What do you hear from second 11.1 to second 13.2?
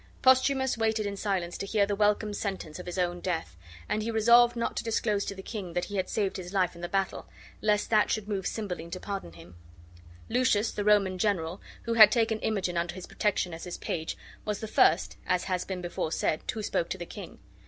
general, who had taken Imogen under his